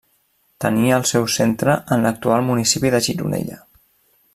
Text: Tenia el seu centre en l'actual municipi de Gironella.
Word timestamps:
Tenia 0.63 0.95
el 1.01 1.05
seu 1.09 1.27
centre 1.35 1.77
en 1.97 2.07
l'actual 2.09 2.49
municipi 2.51 2.93
de 2.97 3.07
Gironella. 3.11 3.65